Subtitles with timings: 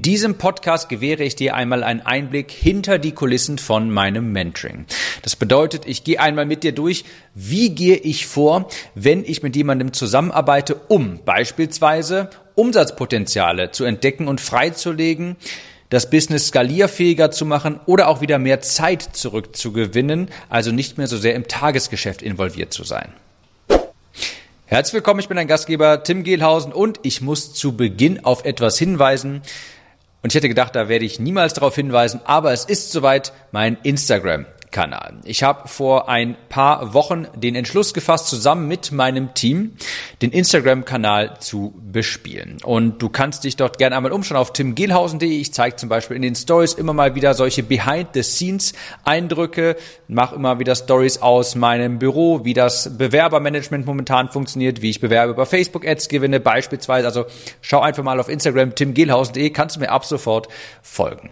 [0.00, 4.86] In diesem Podcast gewähre ich dir einmal einen Einblick hinter die Kulissen von meinem Mentoring.
[5.20, 9.56] Das bedeutet, ich gehe einmal mit dir durch, wie gehe ich vor, wenn ich mit
[9.56, 15.36] jemandem zusammenarbeite, um beispielsweise Umsatzpotenziale zu entdecken und freizulegen,
[15.90, 21.18] das Business skalierfähiger zu machen oder auch wieder mehr Zeit zurückzugewinnen, also nicht mehr so
[21.18, 23.12] sehr im Tagesgeschäft involviert zu sein.
[24.64, 28.78] Herzlich willkommen, ich bin dein Gastgeber Tim Gehlhausen und ich muss zu Beginn auf etwas
[28.78, 29.42] hinweisen.
[30.22, 33.78] Und ich hätte gedacht, da werde ich niemals darauf hinweisen, aber es ist soweit mein
[33.82, 34.46] Instagram.
[34.70, 35.14] Kanal.
[35.24, 39.76] Ich habe vor ein paar Wochen den Entschluss gefasst, zusammen mit meinem Team
[40.22, 42.58] den Instagram-Kanal zu bespielen.
[42.62, 45.28] Und du kannst dich dort gerne einmal umschauen auf timgehlhausen.de.
[45.28, 49.76] Ich zeige zum Beispiel in den Stories immer mal wieder solche Behind-the-Scenes-Eindrücke,
[50.08, 55.32] mache immer wieder Stories aus meinem Büro, wie das Bewerbermanagement momentan funktioniert, wie ich Bewerber
[55.32, 57.06] über Facebook-Ads gewinne beispielsweise.
[57.06, 57.26] Also
[57.60, 60.48] schau einfach mal auf Instagram timgehlhausen.de, kannst du mir ab sofort
[60.82, 61.30] folgen.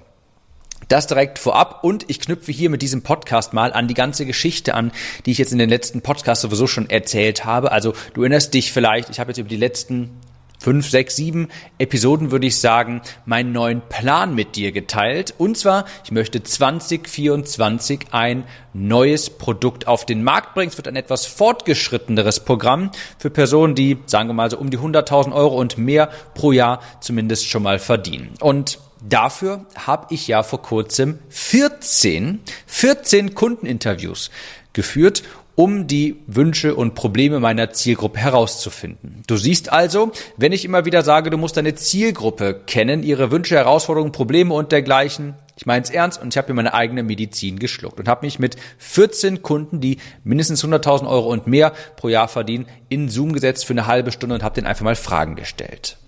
[0.88, 4.74] Das direkt vorab und ich knüpfe hier mit diesem Podcast mal an die ganze Geschichte
[4.74, 4.90] an,
[5.26, 7.72] die ich jetzt in den letzten Podcasts sowieso schon erzählt habe.
[7.72, 10.10] Also du erinnerst dich vielleicht, ich habe jetzt über die letzten
[10.58, 15.34] fünf, sechs, sieben Episoden, würde ich sagen, meinen neuen Plan mit dir geteilt.
[15.38, 20.70] Und zwar, ich möchte 2024 ein neues Produkt auf den Markt bringen.
[20.70, 24.78] Es wird ein etwas fortgeschritteneres Programm für Personen, die, sagen wir mal, so um die
[24.78, 28.30] 100.000 Euro und mehr pro Jahr zumindest schon mal verdienen.
[28.40, 34.30] Und Dafür habe ich ja vor kurzem 14, 14 Kundeninterviews
[34.72, 35.22] geführt,
[35.58, 39.24] um die Wünsche und Probleme meiner Zielgruppe herauszufinden.
[39.26, 43.56] Du siehst also, wenn ich immer wieder sage, du musst deine Zielgruppe kennen, ihre Wünsche,
[43.56, 47.58] Herausforderungen, Probleme und dergleichen, ich meine es ernst und ich habe mir meine eigene Medizin
[47.58, 52.28] geschluckt und habe mich mit 14 Kunden, die mindestens 100.000 Euro und mehr pro Jahr
[52.28, 55.98] verdienen, in Zoom gesetzt für eine halbe Stunde und habe denen einfach mal Fragen gestellt.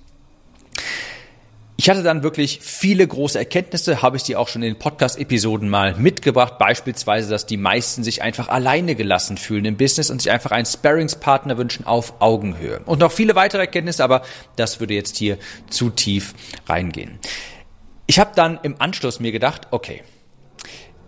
[1.80, 5.66] Ich hatte dann wirklich viele große Erkenntnisse, habe ich dir auch schon in den Podcast-Episoden
[5.66, 6.58] mal mitgebracht.
[6.58, 10.66] Beispielsweise, dass die meisten sich einfach alleine gelassen fühlen im Business und sich einfach einen
[10.66, 12.82] Sparringspartner wünschen auf Augenhöhe.
[12.84, 14.20] Und noch viele weitere Erkenntnisse, aber
[14.56, 15.38] das würde jetzt hier
[15.70, 16.34] zu tief
[16.66, 17.18] reingehen.
[18.06, 20.02] Ich habe dann im Anschluss mir gedacht, okay,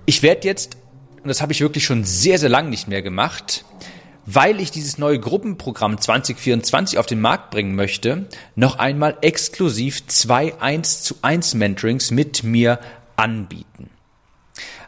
[0.07, 0.79] ich werde jetzt,
[1.23, 3.67] und das habe ich wirklich schon sehr, sehr lang nicht mehr gemacht,
[4.27, 10.61] weil ich dieses neue Gruppenprogramm 2024 auf den Markt bringen möchte, noch einmal exklusiv zwei
[10.61, 12.79] 1 zu 1 Mentorings mit mir
[13.17, 13.91] anbieten.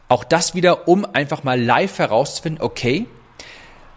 [0.08, 3.06] Auch das wieder, um einfach mal live herauszufinden, okay,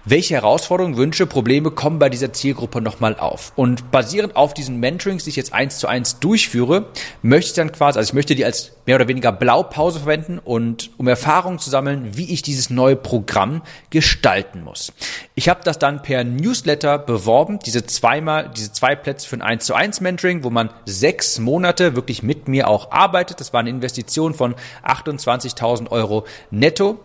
[0.09, 3.51] welche Herausforderungen, Wünsche, Probleme kommen bei dieser Zielgruppe nochmal auf.
[3.56, 6.88] Und basierend auf diesen Mentorings, die ich jetzt eins zu eins durchführe,
[7.22, 10.91] möchte ich dann quasi, also ich möchte die als mehr oder weniger Blaupause verwenden und
[10.97, 14.94] um Erfahrungen zu sammeln, wie ich dieses neue Programm gestalten muss.
[15.35, 19.66] Ich habe das dann per Newsletter beworben, diese zweimal, diese zwei Plätze für ein 1
[19.66, 23.41] zu 1 Mentoring, wo man sechs Monate wirklich mit mir auch arbeitet.
[23.41, 27.00] Das war eine Investition von 28.000 Euro netto.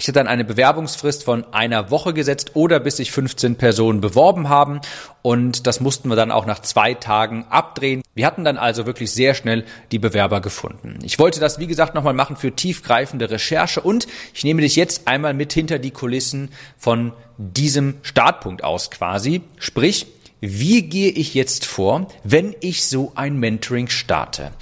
[0.00, 4.48] Ich hatte dann eine Bewerbungsfrist von einer Woche gesetzt oder bis sich 15 Personen beworben
[4.48, 4.80] haben.
[5.20, 8.00] Und das mussten wir dann auch nach zwei Tagen abdrehen.
[8.14, 11.00] Wir hatten dann also wirklich sehr schnell die Bewerber gefunden.
[11.02, 15.06] Ich wollte das, wie gesagt, nochmal machen für tiefgreifende Recherche und ich nehme dich jetzt
[15.06, 19.42] einmal mit hinter die Kulissen von diesem Startpunkt aus quasi.
[19.58, 20.06] Sprich,
[20.40, 24.52] wie gehe ich jetzt vor, wenn ich so ein Mentoring starte?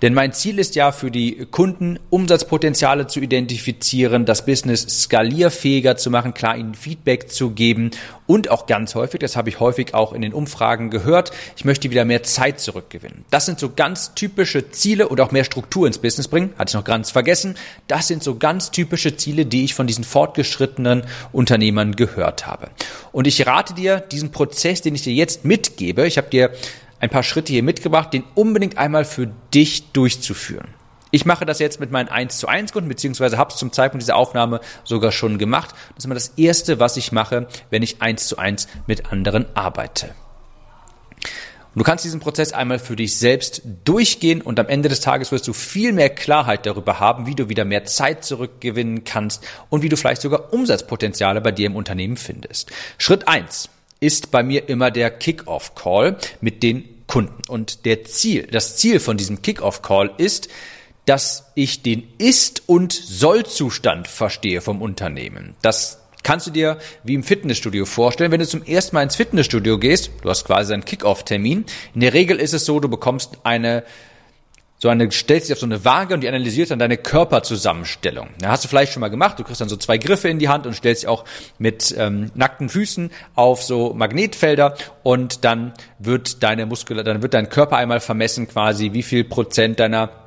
[0.00, 6.10] Denn mein Ziel ist ja für die Kunden Umsatzpotenziale zu identifizieren, das Business skalierfähiger zu
[6.10, 7.90] machen, klar ihnen Feedback zu geben
[8.26, 11.90] und auch ganz häufig, das habe ich häufig auch in den Umfragen gehört, ich möchte
[11.90, 13.24] wieder mehr Zeit zurückgewinnen.
[13.30, 16.74] Das sind so ganz typische Ziele und auch mehr Struktur ins Business bringen, hatte ich
[16.74, 17.56] noch ganz vergessen.
[17.88, 22.70] Das sind so ganz typische Ziele, die ich von diesen fortgeschrittenen Unternehmern gehört habe.
[23.12, 26.50] Und ich rate dir, diesen Prozess, den ich dir jetzt mitgebe, ich habe dir
[26.98, 30.68] ein paar Schritte hier mitgebracht, den unbedingt einmal für dich durchzuführen.
[31.16, 34.02] Ich mache das jetzt mit meinen 1 zu 1 Kunden, beziehungsweise habe es zum Zeitpunkt
[34.02, 35.70] dieser Aufnahme sogar schon gemacht.
[35.70, 39.46] Das ist immer das Erste, was ich mache, wenn ich 1 zu 1 mit anderen
[39.54, 40.14] arbeite.
[41.74, 45.48] Du kannst diesen Prozess einmal für dich selbst durchgehen und am Ende des Tages wirst
[45.48, 49.88] du viel mehr Klarheit darüber haben, wie du wieder mehr Zeit zurückgewinnen kannst und wie
[49.88, 52.72] du vielleicht sogar Umsatzpotenziale bei dir im Unternehmen findest.
[52.98, 53.70] Schritt 1
[54.00, 57.40] ist bei mir immer der Kick-off-Call mit den Kunden.
[57.48, 60.50] Und der Ziel, das Ziel von diesem Kick-off-Call ist,
[61.06, 65.54] dass ich den Ist- und Soll-Zustand verstehe vom Unternehmen.
[65.62, 68.32] Das kannst du dir wie im Fitnessstudio vorstellen.
[68.32, 71.64] Wenn du zum ersten Mal ins Fitnessstudio gehst, du hast quasi einen Kick-off-Termin.
[71.94, 73.84] In der Regel ist es so, du bekommst eine
[74.78, 78.28] so eine, stellst dich auf so eine Waage und die analysiert dann deine Körperzusammenstellung.
[78.40, 80.50] Da hast du vielleicht schon mal gemacht, du kriegst dann so zwei Griffe in die
[80.50, 81.24] Hand und stellst dich auch
[81.58, 87.48] mit ähm, nackten Füßen auf so Magnetfelder und dann wird deine Muskel, dann wird dein
[87.48, 90.25] Körper einmal vermessen quasi, wie viel Prozent deiner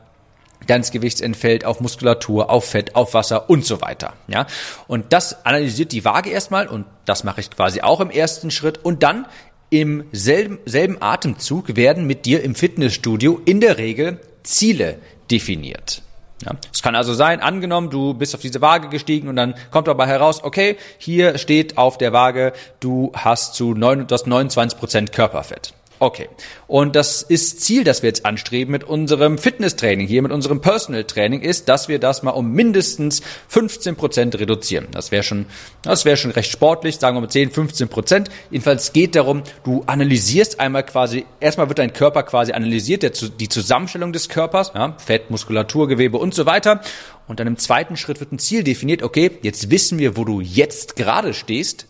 [0.68, 4.14] deines Gewichts entfällt auf Muskulatur, auf Fett, auf Wasser und so weiter.
[4.28, 4.48] Ja,
[4.88, 8.78] und das analysiert die Waage erstmal und das mache ich quasi auch im ersten Schritt
[8.84, 9.26] und dann
[9.70, 14.98] im selben, selben Atemzug werden mit dir im Fitnessstudio in der Regel Ziele
[15.30, 16.02] definiert.
[16.46, 19.88] Ja, es kann also sein, angenommen, du bist auf diese Waage gestiegen und dann kommt
[19.88, 24.80] dabei heraus, okay, hier steht auf der Waage, du hast zu 9, du hast 29
[24.80, 25.74] Prozent Körperfett.
[26.00, 26.30] Okay.
[26.68, 31.04] Und das ist Ziel, das wir jetzt anstreben mit unserem Fitnesstraining hier, mit unserem Personal
[31.04, 34.88] Training, ist, dass wir das mal um mindestens 15 Prozent reduzieren.
[34.92, 35.46] Das wäre schon,
[35.82, 38.30] das wäre schon recht sportlich, sagen wir mal 10, 15 Prozent.
[38.50, 43.50] Jedenfalls geht darum, du analysierst einmal quasi, erstmal wird dein Körper quasi analysiert, der, die
[43.50, 46.80] Zusammenstellung des Körpers, ja, Fett, Muskulatur, Gewebe und so weiter.
[47.28, 50.40] Und dann im zweiten Schritt wird ein Ziel definiert, okay, jetzt wissen wir, wo du
[50.40, 51.89] jetzt gerade stehst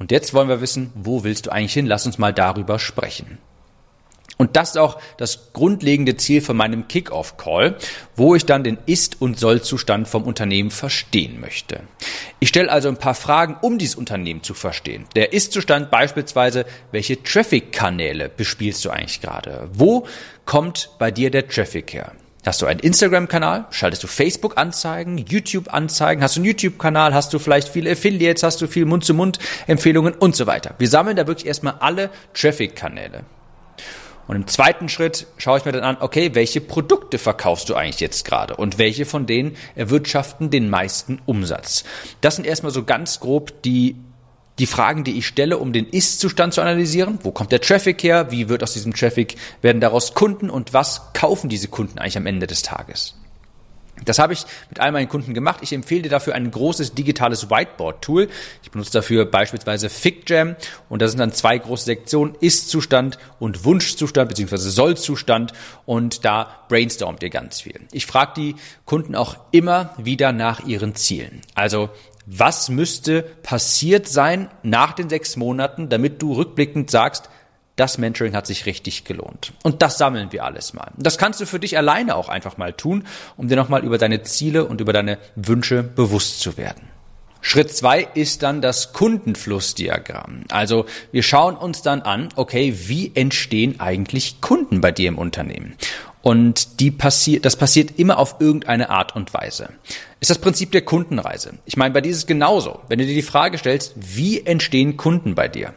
[0.00, 1.86] und jetzt wollen wir wissen, wo willst du eigentlich hin?
[1.86, 3.38] Lass uns mal darüber sprechen.
[4.38, 7.76] Und das ist auch das grundlegende Ziel von meinem Kick-Off-Call,
[8.16, 11.82] wo ich dann den Ist- und Soll-Zustand vom Unternehmen verstehen möchte.
[12.38, 15.04] Ich stelle also ein paar Fragen, um dieses Unternehmen zu verstehen.
[15.14, 19.68] Der Ist-Zustand beispielsweise, welche Traffic-Kanäle bespielst du eigentlich gerade?
[19.74, 20.06] Wo
[20.46, 22.12] kommt bei dir der Traffic her?
[22.46, 23.66] Hast du einen Instagram-Kanal?
[23.70, 26.22] Schaltest du Facebook-Anzeigen, YouTube-Anzeigen?
[26.22, 27.12] Hast du einen YouTube-Kanal?
[27.12, 28.42] Hast du vielleicht viele Affiliates?
[28.42, 30.74] Hast du viel Mund-zu-Mund-Empfehlungen und so weiter?
[30.78, 33.24] Wir sammeln da wirklich erstmal alle Traffic-Kanäle.
[34.26, 38.00] Und im zweiten Schritt schaue ich mir dann an, okay, welche Produkte verkaufst du eigentlich
[38.00, 41.84] jetzt gerade und welche von denen erwirtschaften den meisten Umsatz?
[42.22, 43.96] Das sind erstmal so ganz grob die
[44.60, 47.18] die Fragen, die ich stelle, um den Ist-Zustand zu analysieren.
[47.22, 48.30] Wo kommt der Traffic her?
[48.30, 52.26] Wie wird aus diesem Traffic, werden daraus Kunden und was kaufen diese Kunden eigentlich am
[52.26, 53.14] Ende des Tages?
[54.04, 55.60] Das habe ich mit all meinen Kunden gemacht.
[55.62, 58.28] Ich empfehle dir dafür ein großes digitales Whiteboard-Tool.
[58.62, 60.56] Ich benutze dafür beispielsweise FigJam
[60.88, 64.56] und da sind dann zwei große Sektionen, Ist-Zustand und Wunschzustand bzw.
[64.56, 65.52] Soll-Zustand
[65.86, 67.80] und da brainstormt ihr ganz viel.
[67.92, 71.42] Ich frage die Kunden auch immer wieder nach ihren Zielen.
[71.54, 71.90] Also
[72.32, 77.28] was müsste passiert sein nach den sechs Monaten, damit du rückblickend sagst,
[77.74, 79.52] das Mentoring hat sich richtig gelohnt.
[79.62, 80.92] Und das sammeln wir alles mal.
[80.96, 83.04] Das kannst du für dich alleine auch einfach mal tun,
[83.36, 86.82] um dir nochmal über deine Ziele und über deine Wünsche bewusst zu werden.
[87.40, 90.42] Schritt zwei ist dann das Kundenflussdiagramm.
[90.50, 95.74] Also wir schauen uns dann an, okay, wie entstehen eigentlich Kunden bei dir im Unternehmen?
[96.22, 99.70] Und die passiert, das passiert immer auf irgendeine Art und Weise.
[100.20, 101.54] Ist das Prinzip der Kundenreise.
[101.64, 102.80] Ich meine, bei dir ist es genauso.
[102.88, 105.72] Wenn du dir die Frage stellst, wie entstehen Kunden bei dir?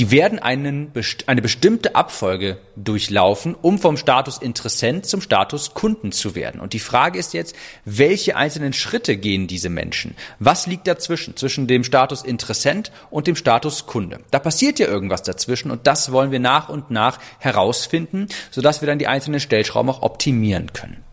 [0.00, 0.92] Die werden einen,
[1.26, 6.58] eine bestimmte Abfolge durchlaufen, um vom Status Interessent zum Status Kunden zu werden.
[6.58, 7.54] Und die Frage ist jetzt,
[7.84, 10.16] welche einzelnen Schritte gehen diese Menschen?
[10.38, 14.20] Was liegt dazwischen, zwischen dem Status Interessent und dem Status Kunde?
[14.30, 18.86] Da passiert ja irgendwas dazwischen und das wollen wir nach und nach herausfinden, sodass wir
[18.86, 21.04] dann die einzelnen Stellschrauben auch optimieren können.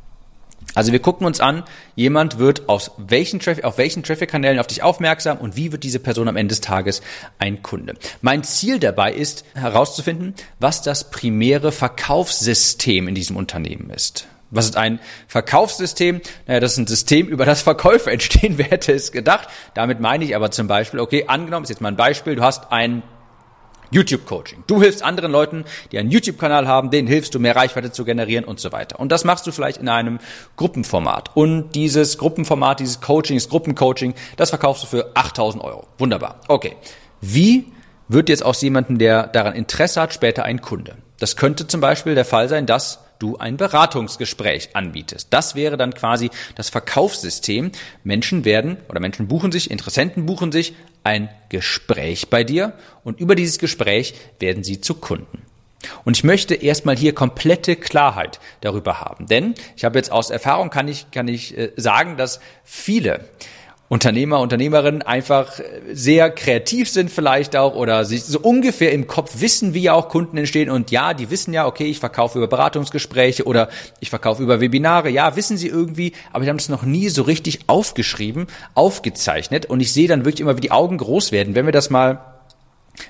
[0.77, 1.63] Also wir gucken uns an,
[1.95, 5.97] jemand wird aus welchen Traffic, auf welchen Traffic-Kanälen auf dich aufmerksam und wie wird diese
[5.97, 7.01] Person am Ende des Tages
[7.39, 7.95] ein Kunde.
[8.21, 14.27] Mein Ziel dabei ist herauszufinden, was das primäre Verkaufssystem in diesem Unternehmen ist.
[14.51, 16.21] Was ist ein Verkaufssystem?
[16.45, 18.53] Naja, das ist ein System, über das Verkäufe entstehen.
[18.59, 19.47] Wer hätte es gedacht?
[19.73, 22.71] Damit meine ich aber zum Beispiel, okay, angenommen, ist jetzt mal ein Beispiel, du hast
[22.71, 23.01] ein
[23.91, 24.63] YouTube-Coaching.
[24.67, 28.45] Du hilfst anderen Leuten, die einen YouTube-Kanal haben, denen hilfst du, mehr Reichweite zu generieren
[28.45, 28.99] und so weiter.
[28.99, 30.19] Und das machst du vielleicht in einem
[30.55, 31.35] Gruppenformat.
[31.35, 35.87] Und dieses Gruppenformat, dieses Coaching, das Gruppencoaching, das verkaufst du für 8000 Euro.
[35.97, 36.41] Wunderbar.
[36.47, 36.75] Okay.
[37.21, 37.71] Wie
[38.07, 40.95] wird jetzt aus jemandem, der daran Interesse hat, später ein Kunde?
[41.19, 45.27] Das könnte zum Beispiel der Fall sein, dass du ein Beratungsgespräch anbietest.
[45.31, 47.71] Das wäre dann quasi das Verkaufssystem.
[48.03, 53.35] Menschen werden oder Menschen buchen sich, Interessenten buchen sich ein Gespräch bei dir und über
[53.35, 55.41] dieses Gespräch werden sie zu Kunden.
[56.03, 60.69] Und ich möchte erstmal hier komplette Klarheit darüber haben, denn ich habe jetzt aus Erfahrung
[60.69, 63.25] kann ich kann ich äh, sagen, dass viele
[63.89, 65.61] Unternehmer, Unternehmerinnen einfach
[65.93, 70.09] sehr kreativ sind vielleicht auch oder sich so ungefähr im Kopf wissen, wie ja auch
[70.09, 70.69] Kunden entstehen.
[70.69, 73.69] Und ja, die wissen ja, okay, ich verkaufe über Beratungsgespräche oder
[74.01, 77.21] ich verkaufe über Webinare, ja, wissen sie irgendwie, aber die haben es noch nie so
[77.21, 79.67] richtig aufgeschrieben, aufgezeichnet.
[79.67, 82.36] Und ich sehe dann wirklich immer, wie die Augen groß werden, wenn wir das mal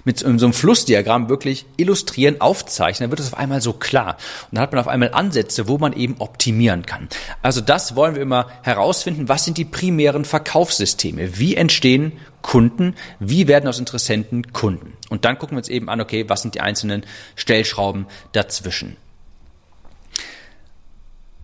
[0.03, 4.17] mit so einem Flussdiagramm wirklich illustrieren, aufzeichnen, dann wird es auf einmal so klar.
[4.49, 7.07] Und dann hat man auf einmal Ansätze, wo man eben optimieren kann.
[7.41, 9.29] Also das wollen wir immer herausfinden.
[9.29, 11.37] Was sind die primären Verkaufssysteme?
[11.37, 12.95] Wie entstehen Kunden?
[13.19, 14.93] Wie werden aus Interessenten Kunden?
[15.09, 18.97] Und dann gucken wir uns eben an, okay, was sind die einzelnen Stellschrauben dazwischen?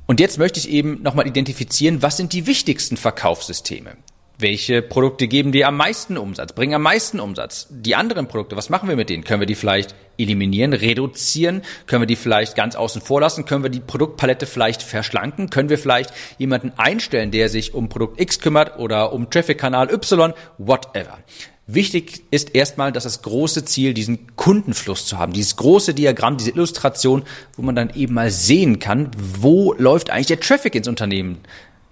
[0.05, 3.95] Und jetzt möchte ich eben nochmal identifizieren, was sind die wichtigsten Verkaufssysteme?
[4.39, 7.67] Welche Produkte geben dir am meisten Umsatz, bringen am meisten Umsatz?
[7.69, 9.23] Die anderen Produkte, was machen wir mit denen?
[9.23, 11.61] Können wir die vielleicht eliminieren, reduzieren?
[11.85, 13.45] Können wir die vielleicht ganz außen vor lassen?
[13.45, 15.51] Können wir die Produktpalette vielleicht verschlanken?
[15.51, 20.33] Können wir vielleicht jemanden einstellen, der sich um Produkt X kümmert oder um Traffic-Kanal Y?
[20.57, 21.19] Whatever.
[21.67, 26.51] Wichtig ist erstmal, dass das große Ziel, diesen Kundenfluss zu haben, dieses große Diagramm, diese
[26.51, 27.23] Illustration,
[27.55, 31.37] wo man dann eben mal sehen kann, wo läuft eigentlich der Traffic ins Unternehmen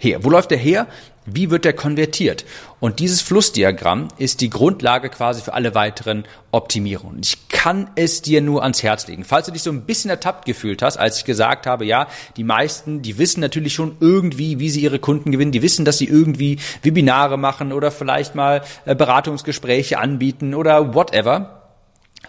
[0.01, 0.23] her?
[0.23, 0.87] Wo läuft der her?
[1.25, 2.45] Wie wird der konvertiert?
[2.79, 7.19] Und dieses Flussdiagramm ist die Grundlage quasi für alle weiteren Optimierungen.
[7.21, 9.23] Ich kann es dir nur ans Herz legen.
[9.23, 12.43] Falls du dich so ein bisschen ertappt gefühlt hast, als ich gesagt habe, ja, die
[12.43, 15.51] meisten, die wissen natürlich schon irgendwie, wie sie ihre Kunden gewinnen.
[15.51, 21.60] Die wissen, dass sie irgendwie Webinare machen oder vielleicht mal äh, Beratungsgespräche anbieten oder whatever.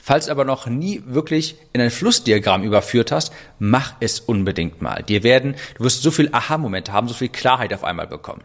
[0.04, 5.04] Falls du aber noch nie wirklich in ein Flussdiagramm überführt hast, mach es unbedingt mal.
[5.04, 8.42] Dir werden, du wirst so viel Aha-Momente haben, so viel Klarheit auf einmal bekommen.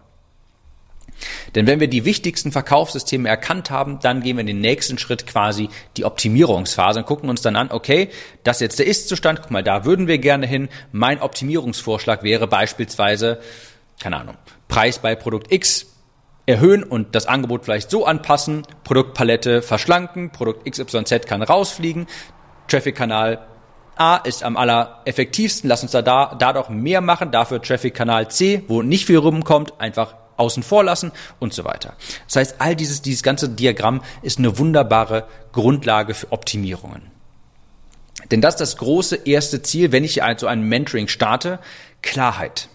[1.56, 5.26] Denn wenn wir die wichtigsten Verkaufssysteme erkannt haben, dann gehen wir in den nächsten Schritt
[5.26, 8.10] quasi die Optimierungsphase und gucken uns dann an, okay,
[8.44, 10.70] das ist jetzt der Ist-Zustand, guck mal, da würden wir gerne hin.
[10.92, 13.40] Mein Optimierungsvorschlag wäre beispielsweise,
[14.00, 14.38] keine Ahnung,
[14.68, 15.88] Preis bei Produkt X
[16.48, 22.08] erhöhen und das Angebot vielleicht so anpassen, Produktpalette verschlanken, Produkt XYZ kann rausfliegen,
[22.68, 23.46] Traffic-Kanal
[23.98, 28.64] A ist am allereffektivsten, lass uns da, da, da doch mehr machen, dafür Traffic-Kanal C,
[28.68, 31.96] wo nicht viel rumkommt, einfach außen vor lassen und so weiter.
[32.28, 37.12] Das heißt, all dieses, dieses ganze Diagramm ist eine wunderbare Grundlage für Optimierungen.
[38.30, 41.60] Denn das ist das große erste Ziel, wenn ich also ein Mentoring starte,
[42.02, 42.70] Klarheit.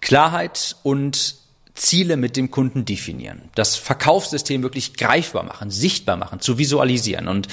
[0.00, 1.35] Klarheit und
[1.76, 3.42] Ziele mit dem Kunden definieren.
[3.54, 7.28] Das Verkaufssystem wirklich greifbar machen, sichtbar machen, zu visualisieren.
[7.28, 7.48] Und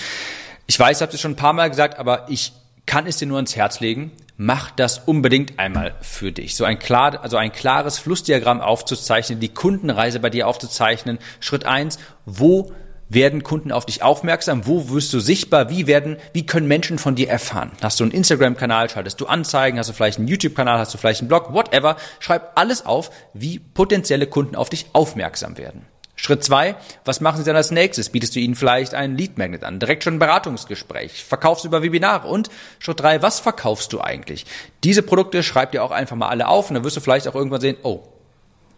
[0.65, 2.53] ich weiß, ich habe es schon ein paar Mal gesagt, aber ich
[2.85, 6.55] kann es dir nur ans Herz legen mach das unbedingt einmal für dich.
[6.55, 11.19] So ein klar, also ein klares Flussdiagramm aufzuzeichnen, die Kundenreise bei dir aufzuzeichnen.
[11.39, 12.71] Schritt eins: wo
[13.09, 14.65] werden Kunden auf dich aufmerksam?
[14.65, 15.69] Wo wirst du sichtbar?
[15.69, 17.71] Wie werden, wie können Menschen von dir erfahren?
[17.81, 18.89] Hast du einen Instagram-Kanal?
[18.89, 19.77] Schaltest du Anzeigen?
[19.77, 20.79] Hast du vielleicht einen YouTube-Kanal?
[20.79, 21.53] Hast du vielleicht einen Blog?
[21.53, 21.97] Whatever.
[22.19, 25.85] Schreib alles auf, wie potenzielle Kunden auf dich aufmerksam werden.
[26.15, 28.09] Schritt zwei, was machen Sie dann als nächstes?
[28.09, 29.79] Bietest du ihnen vielleicht einen Lead Magnet an?
[29.79, 31.23] Direkt schon ein Beratungsgespräch?
[31.23, 32.27] Verkaufst über Webinare?
[32.27, 34.45] Und Schritt drei, was verkaufst du eigentlich?
[34.83, 37.35] Diese Produkte schreib dir auch einfach mal alle auf und dann wirst du vielleicht auch
[37.35, 38.03] irgendwann sehen, oh,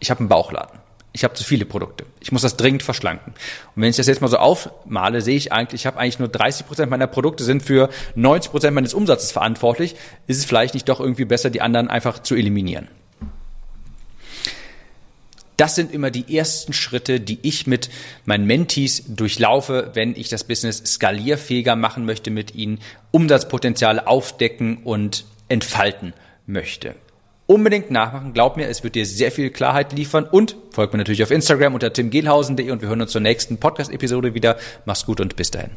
[0.00, 0.80] ich habe einen Bauchladen.
[1.16, 2.04] Ich habe zu viele Produkte.
[2.20, 3.32] Ich muss das dringend verschlanken.
[3.74, 6.28] Und wenn ich das jetzt mal so aufmale, sehe ich eigentlich, ich habe eigentlich nur
[6.28, 9.96] 30 Prozent meiner Produkte sind für 90 Prozent meines Umsatzes verantwortlich.
[10.26, 12.88] Ist es vielleicht nicht doch irgendwie besser, die anderen einfach zu eliminieren?
[15.56, 17.88] Das sind immer die ersten Schritte, die ich mit
[18.26, 22.78] meinen Mentees durchlaufe, wenn ich das Business skalierfähiger machen möchte mit ihnen,
[23.10, 26.12] Umsatzpotenziale aufdecken und entfalten
[26.44, 26.94] möchte.
[27.48, 31.22] Unbedingt nachmachen, glaub mir, es wird dir sehr viel Klarheit liefern und folgt mir natürlich
[31.22, 34.56] auf Instagram unter timgehlhausen.de und wir hören uns zur nächsten Podcast-Episode wieder.
[34.84, 35.70] Mach's gut und bis dahin.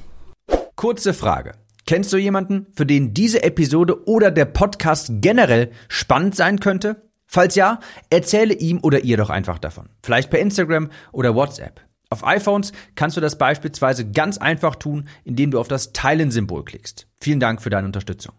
[0.75, 1.51] Kurze Frage.
[1.85, 7.03] Kennst du jemanden, für den diese Episode oder der Podcast generell spannend sein könnte?
[7.27, 9.89] Falls ja, erzähle ihm oder ihr doch einfach davon.
[10.01, 11.81] Vielleicht per Instagram oder WhatsApp.
[12.09, 17.05] Auf iPhones kannst du das beispielsweise ganz einfach tun, indem du auf das Teilen-Symbol klickst.
[17.21, 18.33] Vielen Dank für deine Unterstützung.